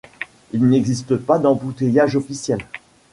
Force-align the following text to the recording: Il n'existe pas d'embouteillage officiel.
Il 0.51 0.65
n'existe 0.65 1.15
pas 1.15 1.37
d'embouteillage 1.37 2.15
officiel. 2.15 2.65